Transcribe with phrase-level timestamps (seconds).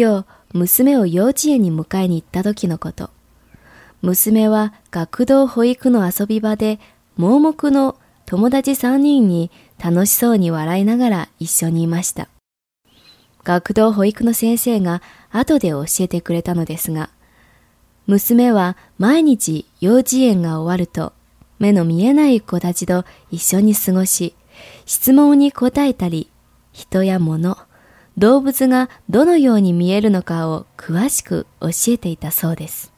[0.00, 3.10] 今日、娘を幼稚園に迎えに行った時のこと。
[4.00, 6.80] 娘は学童保育の遊び場で
[7.18, 12.30] 盲目の友達3人に楽しそうに笑いながら一緒にいました。
[13.44, 17.10] 学童保育の先生が後で教えてくれたのですが、
[18.06, 21.12] 娘は毎日幼稚園が終わると
[21.58, 24.34] 目の見えない子たちと一緒に過ごし、
[24.86, 26.30] 質問に答えたり、
[26.72, 27.58] 人や物、
[28.20, 32.89] 動物がどのように見えるのかを詳しく教えていたそうです。